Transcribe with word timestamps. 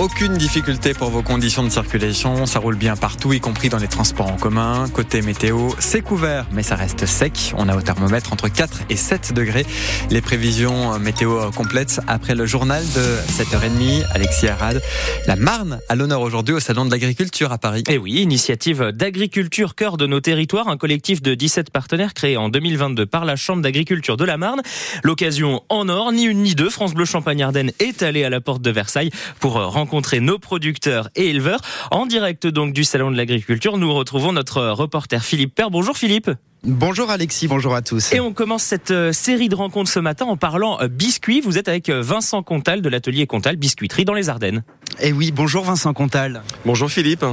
aucune 0.00 0.38
difficulté 0.38 0.94
pour 0.94 1.10
vos 1.10 1.22
conditions 1.22 1.62
de 1.62 1.68
circulation. 1.68 2.46
Ça 2.46 2.58
roule 2.58 2.74
bien 2.74 2.96
partout, 2.96 3.34
y 3.34 3.40
compris 3.40 3.68
dans 3.68 3.76
les 3.76 3.86
transports 3.86 4.32
en 4.32 4.36
commun. 4.36 4.86
Côté 4.94 5.20
météo, 5.20 5.68
c'est 5.78 6.00
couvert, 6.00 6.46
mais 6.52 6.62
ça 6.62 6.74
reste 6.74 7.04
sec. 7.04 7.52
On 7.58 7.68
a 7.68 7.76
au 7.76 7.82
thermomètre 7.82 8.32
entre 8.32 8.48
4 8.48 8.84
et 8.88 8.96
7 8.96 9.34
degrés. 9.34 9.66
Les 10.10 10.22
prévisions 10.22 10.98
météo 10.98 11.50
complètes 11.50 12.00
après 12.06 12.34
le 12.34 12.46
journal 12.46 12.82
de 12.82 13.18
7h30. 13.30 14.06
Alexis 14.14 14.48
Arad. 14.48 14.80
La 15.26 15.36
Marne 15.36 15.80
à 15.90 15.96
l'honneur 15.96 16.22
aujourd'hui 16.22 16.54
au 16.54 16.60
Salon 16.60 16.86
de 16.86 16.90
l'Agriculture 16.90 17.52
à 17.52 17.58
Paris. 17.58 17.84
Et 17.86 17.94
eh 17.94 17.98
oui, 17.98 18.12
initiative 18.12 18.92
d'agriculture 18.94 19.74
cœur 19.74 19.98
de 19.98 20.06
nos 20.06 20.20
territoires, 20.20 20.68
un 20.68 20.78
collectif 20.78 21.20
de 21.20 21.34
17 21.34 21.68
partenaires 21.68 22.14
créé 22.14 22.38
en 22.38 22.48
2022 22.48 23.04
par 23.04 23.26
la 23.26 23.36
Chambre 23.36 23.60
d'agriculture 23.60 24.16
de 24.16 24.24
la 24.24 24.38
Marne. 24.38 24.62
L'occasion 25.02 25.62
en 25.68 25.90
or, 25.90 26.10
ni 26.12 26.24
une 26.24 26.42
ni 26.42 26.54
deux. 26.54 26.70
France 26.70 26.94
Bleu 26.94 27.04
Champagne-Ardenne 27.04 27.72
est 27.80 28.02
allée 28.02 28.24
à 28.24 28.30
la 28.30 28.40
porte 28.40 28.62
de 28.62 28.70
Versailles 28.70 29.10
pour 29.40 29.54
rencontrer 29.54 29.89
nos 30.20 30.38
producteurs 30.38 31.10
et 31.16 31.30
éleveurs. 31.30 31.60
En 31.90 32.06
direct 32.06 32.46
donc 32.46 32.72
du 32.72 32.84
Salon 32.84 33.10
de 33.10 33.16
l'Agriculture, 33.16 33.76
nous 33.76 33.92
retrouvons 33.92 34.32
notre 34.32 34.62
reporter 34.68 35.22
Philippe 35.22 35.54
Père. 35.54 35.70
Bonjour 35.70 35.96
Philippe. 35.96 36.30
Bonjour 36.62 37.10
Alexis, 37.10 37.48
bonjour 37.48 37.74
à 37.74 37.80
tous. 37.80 38.12
Et 38.12 38.20
on 38.20 38.34
commence 38.34 38.62
cette 38.62 38.90
euh, 38.90 39.12
série 39.12 39.48
de 39.48 39.54
rencontres 39.54 39.90
ce 39.90 39.98
matin 39.98 40.26
en 40.26 40.36
parlant 40.36 40.78
euh, 40.82 40.88
biscuits. 40.88 41.40
Vous 41.40 41.56
êtes 41.56 41.68
avec 41.68 41.88
euh, 41.88 42.02
Vincent 42.02 42.42
Contal 42.42 42.82
de 42.82 42.88
l'atelier 42.90 43.26
Contal 43.26 43.56
Biscuiterie 43.56 44.04
dans 44.04 44.12
les 44.12 44.28
Ardennes. 44.28 44.62
Et 45.02 45.08
eh 45.08 45.12
oui, 45.14 45.30
bonjour 45.30 45.64
Vincent 45.64 45.94
Contal. 45.94 46.42
Bonjour 46.66 46.90
Philippe. 46.90 47.24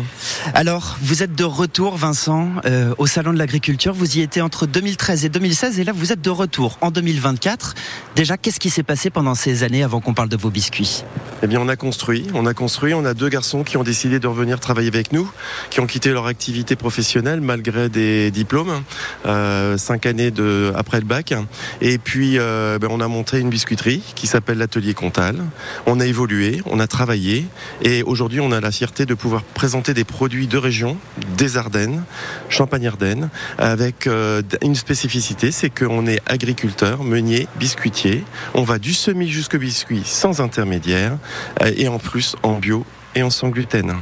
Alors, 0.53 0.98
vous 1.02 1.21
êtes 1.21 1.35
de 1.35 1.44
retour 1.44 1.98
Vincent 1.98 2.49
au 2.98 3.08
Salon 3.08 3.34
de 3.34 3.38
l'Agriculture. 3.38 3.94
Vous 3.94 4.17
y 4.17 4.21
étiez 4.21 4.41
entre 4.41 4.67
2013 4.67 5.25
et 5.25 5.30
2016 5.30 5.77
et 5.81 5.84
là 5.84 5.91
vous 5.91 6.13
êtes 6.13 6.22
de 6.22 6.30
retour 6.30 6.77
en 6.80 6.91
2024. 6.91 7.75
Déjà, 8.16 8.38
qu'est-ce 8.38 8.61
qui 8.61 8.70
s'est 8.70 8.84
passé 8.84 9.09
pendant 9.09 9.35
ces 9.35 9.63
années 9.63 9.84
avant 9.84 9.99
qu'on 9.99 10.13
parle 10.13 10.30
de 10.30 10.38
vos 10.38 10.49
biscuits? 10.49 11.03
Eh 11.44 11.48
bien, 11.48 11.59
on 11.59 11.67
a 11.67 11.75
construit, 11.75 12.25
on 12.34 12.45
a 12.45 12.53
construit, 12.53 12.94
on 12.94 13.05
a 13.05 13.13
deux 13.13 13.30
garçons 13.30 13.63
qui 13.63 13.77
ont 13.77 13.84
décidé 13.84 14.20
de 14.20 14.27
revenir 14.27 14.59
travailler 14.59 14.88
avec 14.88 15.11
nous, 15.11 15.30
qui 15.70 15.81
ont 15.81 15.88
quitté 15.88 16.11
leur 16.11 16.25
activité 16.25 16.75
professionnelle 16.75 17.41
malgré 17.41 17.89
des 17.89 18.31
diplômes. 18.31 18.81
Euh, 19.25 19.78
cinq 19.78 20.06
années 20.06 20.31
de, 20.31 20.72
après 20.75 21.00
le 21.00 21.06
bac. 21.06 21.34
Et 21.81 21.97
puis, 21.97 22.39
euh, 22.39 22.80
ben, 22.80 22.88
on 22.89 23.02
a 23.02 23.08
monté 23.08 23.39
une 23.39 23.50
biscuiterie 23.50 24.02
qui 24.16 24.25
s'appelle 24.25 24.58
l'Atelier 24.58 24.94
Comtal. 24.94 25.44
On 25.86 26.00
a 26.00 26.06
évolué, 26.06 26.61
on 26.66 26.80
a 26.80 26.88
travaillé. 26.88 27.45
Et 27.81 28.03
aujourd'hui, 28.03 28.39
on 28.39 28.52
a 28.52 28.61
la 28.61 28.72
fierté 28.72 29.05
de 29.05 29.13
pouvoir 29.13 29.44
présenter 29.44 29.94
des 29.94 30.03
produits 30.03 30.47
de 30.47 30.58
région, 30.58 30.97
des 31.38 31.58
Ardennes, 31.58 32.03
Champagne-Ardenne, 32.50 33.30
avec 33.58 34.08
euh, 34.08 34.41
une 34.61 34.75
spécificité, 34.75 35.52
c'est 35.52 35.69
qu'on 35.69 36.08
est 36.08 36.22
agriculteur, 36.25 37.03
meunier, 37.03 37.47
biscuitier. 37.58 38.23
On 38.53 38.63
va 38.63 38.80
du 38.80 38.94
semi 38.94 39.30
jusqu'au 39.30 39.58
biscuit 39.58 40.03
sans 40.05 40.41
intermédiaire. 40.41 41.17
et 41.66 41.88
en 41.88 42.00
plus, 42.00 42.35
en 42.44 42.53
bio 42.59 42.85
et 43.16 43.23
en 43.23 43.30
sans 43.30 43.50
gluten 43.50 43.95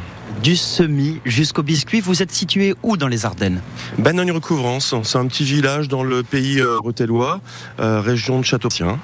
du 0.44 0.56
semis 0.56 1.22
jusqu'au 1.26 1.64
biscuit. 1.64 2.02
Vous 2.02 2.22
êtes 2.22 2.32
situé 2.32 2.76
où 2.84 2.98
dans 2.98 3.08
les 3.08 3.26
Ardennes? 3.26 3.62
Banogne-Recouvrance, 3.98 4.94
c'est 5.04 5.18
un 5.18 5.28
petit 5.28 5.44
village 5.44 5.88
dans 5.88 6.04
le 6.04 6.24
pays 6.24 6.60
euh, 6.60 6.78
rotellois, 6.78 7.42
euh, 7.80 8.02
région 8.02 8.40
de 8.40 8.46
Châteautien. 8.46 9.00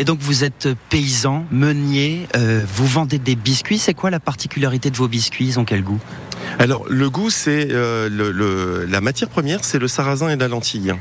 Et 0.00 0.04
donc 0.04 0.20
vous 0.20 0.44
êtes 0.44 0.68
paysan, 0.90 1.44
meunier, 1.50 2.28
euh, 2.36 2.64
vous 2.72 2.86
vendez 2.86 3.18
des 3.18 3.34
biscuits. 3.34 3.78
C'est 3.78 3.94
quoi 3.94 4.10
la 4.10 4.20
particularité 4.20 4.90
de 4.90 4.96
vos 4.96 5.08
biscuits? 5.08 5.46
Ils 5.46 5.58
ont 5.58 5.64
quel 5.64 5.82
goût? 5.82 5.98
Alors 6.58 6.84
le 6.88 7.10
goût, 7.10 7.30
c'est 7.30 7.68
euh, 7.70 8.86
la 8.88 9.00
matière 9.00 9.28
première, 9.28 9.64
c'est 9.64 9.78
le 9.78 9.88
sarrasin 9.88 10.28
et 10.28 10.36
la 10.36 10.48
lentille. 10.48 10.94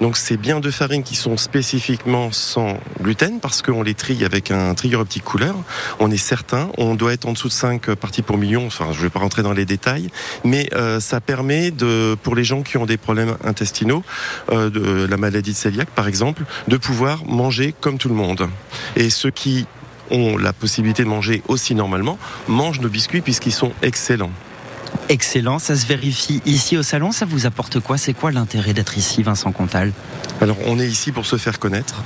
Donc 0.00 0.16
c'est 0.16 0.36
bien 0.36 0.60
deux 0.60 0.70
farines 0.70 1.02
qui 1.02 1.16
sont 1.16 1.36
spécifiquement 1.36 2.30
sans 2.32 2.78
gluten 3.00 3.40
parce 3.40 3.62
qu'on 3.62 3.82
les 3.82 3.94
trie 3.94 4.24
avec 4.24 4.50
un 4.50 4.74
trieur 4.74 5.00
optique 5.00 5.24
couleur. 5.24 5.54
On 5.98 6.10
est 6.10 6.16
certain, 6.16 6.70
on 6.78 6.94
doit 6.94 7.12
être 7.12 7.26
en 7.26 7.32
dessous 7.32 7.48
de 7.48 7.52
5 7.52 7.94
parties 7.94 8.22
pour 8.22 8.38
million. 8.38 8.66
Enfin, 8.66 8.88
je 8.92 8.98
ne 8.98 9.02
vais 9.02 9.10
pas 9.10 9.20
rentrer 9.20 9.42
dans 9.42 9.52
les 9.52 9.64
détails, 9.64 10.08
mais 10.44 10.68
euh, 10.74 11.00
ça 11.00 11.20
permet 11.20 11.70
de, 11.70 12.16
pour 12.22 12.34
les 12.34 12.44
gens 12.44 12.62
qui 12.62 12.76
ont 12.76 12.86
des 12.86 12.96
problèmes 12.96 13.36
intestinaux, 13.44 14.02
euh, 14.50 14.70
de 14.70 15.06
la 15.06 15.16
maladie 15.16 15.52
de 15.52 15.58
cœliaque 15.58 15.90
par 15.90 16.08
exemple, 16.08 16.44
de 16.68 16.76
pouvoir 16.76 17.24
manger 17.26 17.74
comme 17.80 17.98
tout 17.98 18.08
le 18.08 18.14
monde. 18.14 18.48
Et 18.96 19.10
ceux 19.10 19.30
qui 19.30 19.66
ont 20.10 20.36
la 20.36 20.52
possibilité 20.52 21.04
de 21.04 21.08
manger 21.08 21.42
aussi 21.48 21.74
normalement 21.74 22.18
mangent 22.48 22.80
nos 22.80 22.88
biscuits 22.88 23.22
puisqu'ils 23.22 23.52
sont 23.52 23.72
excellents. 23.82 24.32
Excellent, 25.12 25.58
ça 25.58 25.76
se 25.76 25.84
vérifie 25.84 26.40
ici 26.46 26.78
au 26.78 26.82
salon. 26.82 27.12
Ça 27.12 27.26
vous 27.26 27.44
apporte 27.44 27.80
quoi? 27.80 27.98
C'est 27.98 28.14
quoi 28.14 28.30
l'intérêt 28.30 28.72
d'être 28.72 28.96
ici, 28.96 29.22
Vincent 29.22 29.52
Contal? 29.52 29.92
Alors, 30.40 30.56
on 30.64 30.78
est 30.78 30.88
ici 30.88 31.12
pour 31.12 31.26
se 31.26 31.36
faire 31.36 31.58
connaître. 31.58 32.02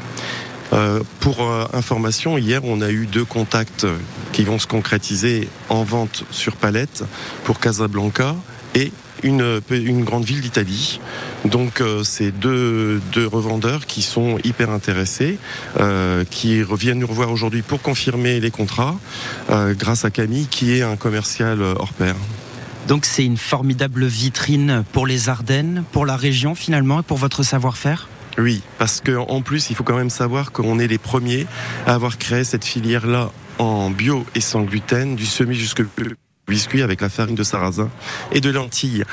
Euh, 0.73 1.05
pour 1.21 1.41
euh, 1.41 1.67
information, 1.73 2.37
hier, 2.37 2.65
on 2.65 2.81
a 2.81 2.91
eu 2.91 3.07
deux 3.07 3.25
contacts 3.25 3.87
qui 4.33 4.43
vont 4.43 4.59
se 4.59 4.67
concrétiser 4.67 5.49
en 5.69 5.85
vente 5.85 6.25
sur 6.33 6.57
palette 6.57 7.05
pour 7.45 7.61
Casablanca 7.61 8.35
et 8.75 8.91
une, 9.23 9.61
grande 10.03 10.25
ville 10.25 10.41
d'Italie. 10.41 10.99
Donc 11.45 11.81
euh, 11.81 12.03
c'est 12.03 12.33
deux, 12.33 13.01
deux, 13.13 13.29
revendeurs 13.29 13.87
qui 13.87 14.03
sont 14.03 14.39
hyper 14.43 14.71
intéressés, 14.71 15.39
qui 16.33 16.61
reviennent 16.65 16.99
nous 16.99 17.07
revoir 17.07 17.31
aujourd'hui 17.31 17.63
pour 17.63 17.83
confirmer 17.83 18.41
les 18.41 18.51
contrats, 18.51 18.99
grâce 19.49 20.05
à 20.05 20.11
Camille 20.11 20.49
qui 20.49 20.77
est 20.77 20.83
un 20.83 20.97
commercial 20.97 21.63
hors 21.63 21.93
pair. 21.93 22.17
Donc 22.89 23.05
c'est 23.05 23.25
une 23.25 23.37
formidable 23.37 24.07
vitrine 24.07 24.85
pour 24.93 25.07
les 25.07 25.29
Ardennes, 25.29 25.83
pour 25.91 26.07
la 26.07 26.17
région 26.17 26.55
finalement 26.55 27.01
et 27.01 27.03
pour 27.03 27.17
votre 27.17 27.43
savoir-faire? 27.43 28.09
Oui, 28.39 28.63
parce 28.79 29.01
qu'en 29.01 29.41
plus, 29.41 29.71
il 29.71 29.77
faut 29.77 29.83
quand 29.83 29.97
même 29.97 30.11
savoir 30.11 30.53
qu'on 30.53 30.79
est 30.79 30.87
les 30.87 30.99
premiers 30.99 31.47
à 31.87 31.95
avoir 31.95 32.19
créé 32.19 32.45
cette 32.45 32.65
filière-là 32.65 33.31
en 33.59 33.91
bio 33.91 34.27
et 34.35 34.41
sans 34.41 34.63
gluten, 34.63 35.17
du 35.17 35.27
semi 35.27 35.57
jusqu'au 35.57 35.85
biscuit 36.47 36.83
avec 36.83 37.01
la 37.01 37.09
farine 37.09 37.35
de 37.35 37.43
sarrasin 37.43 37.91
et 38.31 38.41
de 38.41 38.51
lentilles. 38.51 39.05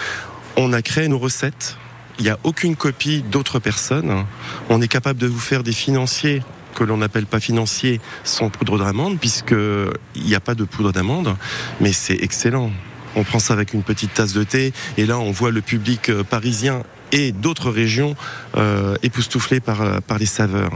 On 0.57 0.73
a 0.73 0.81
créé 0.81 1.07
nos 1.07 1.17
recettes. 1.17 1.77
Il 2.19 2.25
n'y 2.25 2.29
a 2.29 2.37
aucune 2.43 2.75
copie 2.75 3.23
d'autres 3.23 3.59
personnes. 3.59 4.25
On 4.69 4.81
est 4.81 4.87
capable 4.87 5.19
de 5.19 5.27
vous 5.27 5.39
faire 5.39 5.63
des 5.63 5.71
financiers 5.71 6.43
que 6.75 6.83
l'on 6.83 6.97
n'appelle 6.97 7.25
pas 7.25 7.39
financiers 7.39 8.01
sans 8.23 8.49
poudre 8.49 8.77
d'amande, 8.77 9.19
puisqu'il 9.19 10.23
n'y 10.23 10.35
a 10.35 10.39
pas 10.39 10.53
de 10.53 10.63
poudre 10.63 10.91
d'amande, 10.91 11.35
mais 11.79 11.93
c'est 11.93 12.21
excellent. 12.21 12.71
On 13.15 13.23
prend 13.23 13.39
ça 13.39 13.53
avec 13.53 13.73
une 13.73 13.83
petite 13.83 14.13
tasse 14.13 14.33
de 14.33 14.43
thé 14.43 14.73
et 14.97 15.05
là 15.05 15.19
on 15.19 15.31
voit 15.31 15.51
le 15.51 15.61
public 15.61 16.09
euh, 16.09 16.23
parisien 16.23 16.83
et 17.11 17.31
d'autres 17.31 17.69
régions 17.69 18.15
euh, 18.57 18.95
euh, 19.83 20.01
par 20.01 20.17
les 20.17 20.25
saveurs. 20.25 20.73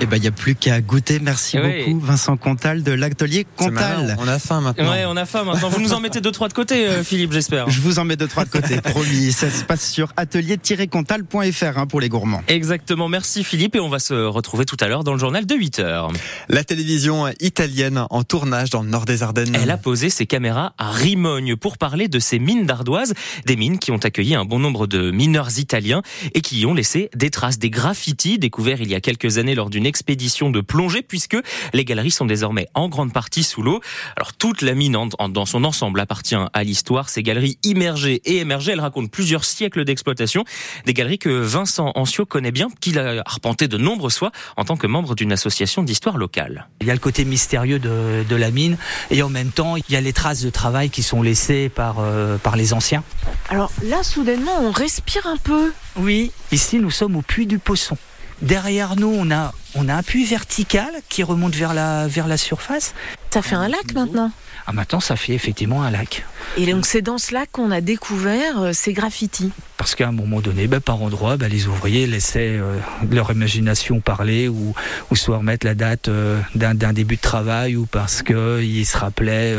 Eh 0.00 0.06
ben, 0.06 0.16
il 0.16 0.20
n'y 0.20 0.28
a 0.28 0.32
plus 0.32 0.54
qu'à 0.54 0.80
goûter. 0.80 1.20
Merci 1.20 1.58
beaucoup, 1.58 2.00
Vincent 2.00 2.36
Contal 2.36 2.82
de 2.82 2.92
l'atelier 2.92 3.46
Contal. 3.56 4.16
On 4.18 4.28
a 4.28 4.38
faim 4.38 4.60
maintenant. 4.60 4.90
Ouais, 4.90 5.04
on 5.06 5.16
a 5.16 5.24
faim 5.24 5.44
maintenant. 5.44 5.68
Vous 5.68 5.80
nous 5.80 5.94
en 5.94 6.00
mettez 6.00 6.20
deux, 6.20 6.32
trois 6.32 6.48
de 6.48 6.52
côté, 6.52 6.86
euh, 6.86 7.02
Philippe, 7.02 7.32
j'espère. 7.32 7.70
Je 7.70 7.80
vous 7.80 7.98
en 7.98 8.04
mets 8.04 8.16
deux, 8.16 8.28
trois 8.28 8.44
de 8.44 8.50
côté, 8.50 8.80
promis. 8.84 9.32
Ça 9.32 9.50
se 9.50 9.64
passe 9.64 9.90
sur 9.90 10.12
atelier-contal.fr 10.16 11.78
hein, 11.78 11.86
pour 11.86 12.00
les 12.00 12.08
gourmands. 12.08 12.42
Exactement. 12.48 13.08
Merci, 13.08 13.42
Philippe. 13.42 13.76
Et 13.76 13.80
on 13.80 13.88
va 13.88 13.98
se 13.98 14.14
retrouver 14.14 14.64
tout 14.64 14.76
à 14.80 14.88
l'heure 14.88 15.02
dans 15.02 15.12
le 15.12 15.18
journal 15.18 15.46
de 15.46 15.54
8 15.54 15.78
heures. 15.78 16.12
La 16.48 16.62
télévision 16.62 17.28
italienne 17.40 18.04
en 18.10 18.22
tournage 18.22 18.70
dans 18.70 18.82
le 18.82 18.88
nord 18.88 19.06
des 19.06 19.22
Ardennes. 19.22 19.56
Elle 19.60 19.70
a 19.70 19.78
posé 19.78 20.10
ses 20.10 20.26
caméras 20.26 20.74
à 20.78 20.90
Rimogne 20.90 21.56
pour 21.56 21.78
parler 21.78 22.08
de 22.08 22.18
ces 22.18 22.38
mines 22.38 22.66
d'ardoise. 22.66 23.14
Des 23.46 23.56
mines 23.56 23.78
qui 23.78 23.92
ont 23.92 23.96
accueilli 23.96 24.34
un 24.34 24.44
bon 24.44 24.58
nombre 24.58 24.86
de 24.86 25.10
mineurs 25.10 25.58
italiens 25.58 26.02
et 26.34 26.42
qui 26.42 26.60
y 26.60 26.66
ont 26.66 26.74
laissé 26.74 27.08
des 27.14 27.30
traces, 27.30 27.58
des 27.58 27.70
graffitis 27.70 28.38
découverts 28.38 28.80
il 28.80 28.90
y 28.90 28.94
a 28.94 29.00
quelques 29.00 29.38
années 29.38 29.54
lors 29.54 29.70
d'une 29.76 29.84
expédition 29.84 30.48
de 30.48 30.62
plongée 30.62 31.02
puisque 31.02 31.36
les 31.74 31.84
galeries 31.84 32.10
sont 32.10 32.24
désormais 32.24 32.66
en 32.72 32.88
grande 32.88 33.12
partie 33.12 33.42
sous 33.42 33.60
l'eau. 33.62 33.82
Alors 34.16 34.32
toute 34.32 34.62
la 34.62 34.72
mine 34.72 34.96
dans 35.28 35.44
son 35.44 35.64
ensemble 35.64 36.00
appartient 36.00 36.34
à 36.34 36.64
l'histoire. 36.64 37.10
Ces 37.10 37.22
galeries 37.22 37.58
immergées 37.62 38.22
et 38.24 38.38
émergées, 38.38 38.72
elles 38.72 38.80
racontent 38.80 39.08
plusieurs 39.08 39.44
siècles 39.44 39.84
d'exploitation. 39.84 40.44
Des 40.86 40.94
galeries 40.94 41.18
que 41.18 41.28
Vincent 41.28 41.92
Ancio 41.94 42.24
connaît 42.24 42.52
bien, 42.52 42.68
qu'il 42.80 42.98
a 42.98 43.22
arpenté 43.26 43.68
de 43.68 43.76
nombreuses 43.76 44.16
fois 44.16 44.32
en 44.56 44.64
tant 44.64 44.78
que 44.78 44.86
membre 44.86 45.14
d'une 45.14 45.30
association 45.30 45.82
d'histoire 45.82 46.16
locale. 46.16 46.68
Il 46.80 46.86
y 46.86 46.90
a 46.90 46.94
le 46.94 47.00
côté 47.00 47.26
mystérieux 47.26 47.78
de, 47.78 48.24
de, 48.26 48.36
la 48.36 48.50
mine 48.50 48.78
et 49.10 49.22
en 49.22 49.28
même 49.28 49.50
temps, 49.50 49.76
il 49.76 49.84
y 49.90 49.96
a 49.96 50.00
les 50.00 50.14
traces 50.14 50.40
de 50.40 50.48
travail 50.48 50.88
qui 50.88 51.02
sont 51.02 51.20
laissées 51.20 51.68
par, 51.68 51.96
euh, 51.98 52.38
par 52.38 52.56
les 52.56 52.72
anciens. 52.72 53.04
Alors 53.50 53.70
là, 53.82 54.02
soudainement, 54.02 54.58
on 54.62 54.70
respire 54.70 55.26
un 55.26 55.36
peu. 55.36 55.72
Oui, 55.96 56.32
ici 56.50 56.78
nous 56.78 56.90
sommes 56.90 57.16
au 57.16 57.22
puits 57.22 57.46
du 57.46 57.58
Poisson. 57.58 57.98
Derrière 58.42 58.96
nous, 58.96 59.08
on 59.08 59.30
a, 59.30 59.52
on 59.74 59.88
a 59.88 59.94
un 59.94 60.02
puits 60.02 60.24
vertical 60.24 60.90
qui 61.08 61.22
remonte 61.22 61.54
vers 61.54 61.72
la, 61.72 62.06
vers 62.06 62.28
la 62.28 62.36
surface. 62.36 62.94
Ça 63.30 63.42
fait 63.42 63.56
un 63.56 63.68
lac 63.68 63.92
maintenant 63.94 64.30
ah, 64.68 64.72
maintenant, 64.72 64.98
ça 64.98 65.14
fait 65.14 65.32
effectivement 65.32 65.84
un 65.84 65.92
lac. 65.92 66.24
Et 66.56 66.66
donc, 66.66 66.86
c'est 66.86 67.00
dans 67.00 67.18
ce 67.18 67.32
lac 67.32 67.48
qu'on 67.52 67.70
a 67.70 67.80
découvert 67.80 68.60
euh, 68.60 68.72
ces 68.72 68.92
graffitis 68.92 69.52
Parce 69.76 69.94
qu'à 69.94 70.08
un 70.08 70.12
moment 70.12 70.40
donné, 70.40 70.66
ben, 70.66 70.80
par 70.80 71.00
endroit, 71.02 71.36
ben, 71.36 71.48
les 71.48 71.68
ouvriers 71.68 72.08
laissaient 72.08 72.58
euh, 72.58 72.76
leur 73.08 73.30
imagination 73.30 74.00
parler 74.00 74.48
ou, 74.48 74.74
ou 75.12 75.16
soit 75.16 75.38
remettre 75.38 75.64
la 75.64 75.76
date 75.76 76.08
euh, 76.08 76.40
d'un 76.56 76.74
début 76.74 77.14
de 77.14 77.20
travail 77.20 77.76
ou 77.76 77.86
parce 77.86 78.22
qu'ils 78.22 78.86
se 78.86 78.98
rappelaient 78.98 79.56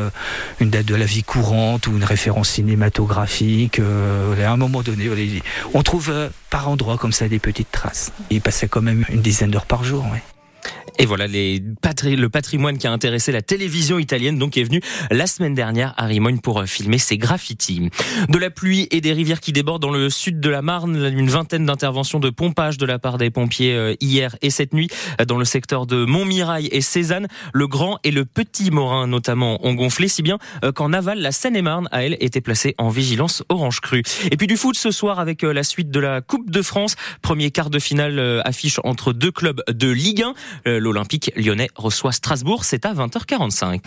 une 0.60 0.70
date 0.70 0.86
de 0.86 0.96
la 0.96 1.06
vie 1.06 1.24
courante 1.24 1.88
ou 1.88 1.96
une 1.96 2.04
référence 2.04 2.50
cinématographique. 2.50 3.80
à 3.80 4.52
un 4.52 4.58
moment 4.58 4.82
donné, 4.82 5.10
on 5.74 5.84
trouve 5.84 6.12
par 6.50 6.68
endroit 6.68 6.98
comme 6.98 7.14
ça 7.14 7.30
des 7.30 7.40
petites 7.40 7.72
traces. 7.72 8.12
Il 8.30 8.42
passait 8.42 8.68
quand 8.68 8.82
même 8.82 9.06
une 9.10 9.22
dizaine 9.22 9.52
d'heures 9.52 9.66
par 9.66 9.86
jour. 9.86 10.06
Et 11.00 11.06
voilà 11.06 11.28
les 11.28 11.62
le 12.04 12.30
patrimoine 12.30 12.78
qui 12.78 12.86
a 12.86 12.92
intéressé 12.92 13.32
la 13.32 13.42
télévision 13.42 13.98
italienne, 13.98 14.38
donc 14.38 14.58
est 14.58 14.64
venu 14.64 14.82
la 15.10 15.26
semaine 15.26 15.54
dernière 15.54 15.94
à 15.98 16.06
Rimogne 16.06 16.40
pour 16.40 16.60
euh, 16.60 16.66
filmer 16.66 16.98
ses 16.98 17.18
graffitis. 17.18 17.90
De 18.30 18.38
la 18.38 18.50
pluie 18.50 18.88
et 18.92 19.02
des 19.02 19.14
rivières 19.14 19.40
qui 19.40 19.52
débordent 19.52 19.82
dans 19.82 19.92
le 19.92 20.10
sud 20.10 20.40
de 20.40 20.50
la 20.50 20.62
Marne, 20.62 20.96
une 20.96 21.30
vingtaine 21.30 21.66
d'interventions 21.66 22.20
de 22.20 22.30
pompage 22.30 22.78
de 22.78 22.86
la 22.86 23.00
part 23.00 23.18
des 23.18 23.30
pompiers 23.30 23.74
euh, 23.74 23.96
hier 24.00 24.36
et 24.42 24.50
cette 24.50 24.74
nuit 24.74 24.90
dans 25.28 25.38
le 25.38 25.46
secteur 25.46 25.88
de 25.88 26.06
Montmirail 26.06 26.68
et 26.72 26.82
Cézanne. 26.82 27.28
Le 27.54 27.68
Grand 27.68 28.00
et 28.04 28.12
le 28.12 28.26
Petit 28.26 28.70
Morin 28.70 29.08
notamment 29.08 29.66
ont 29.66 29.74
gonflé, 29.74 30.08
si 30.08 30.22
bien 30.22 30.38
euh, 30.64 30.72
qu'en 30.72 30.94
aval, 30.94 31.20
la 31.20 31.32
Seine-et-Marne 31.32 31.88
a 31.92 32.04
elle 32.04 32.18
été 32.20 32.42
placée 32.42 32.76
en 32.78 32.90
vigilance 32.90 33.44
orange 33.50 33.82
crue. 33.82 34.04
Et 34.30 34.38
puis 34.38 34.48
du 34.48 34.58
foot 34.58 34.78
ce 34.78 34.92
soir 34.92 35.20
avec 35.20 35.42
la 35.42 35.64
suite 35.64 35.90
de 35.90 36.00
la 36.00 36.22
Coupe 36.22 36.52
de 36.52 36.62
France, 36.62 36.96
premier 37.22 37.50
quart 37.50 37.70
de 37.70 37.80
finale 37.80 38.42
affiche 38.46 38.80
entre 38.84 39.14
deux 39.14 39.32
clubs 39.32 39.64
de 39.68 39.90
Ligue 39.90 40.24
1 40.66 40.80
l'Olympique 40.88 41.32
lyonnais 41.36 41.70
reçoit 41.76 42.14
Strasbourg. 42.14 42.64
C'est 42.64 42.86
à 42.86 42.94
20h45. 42.94 43.82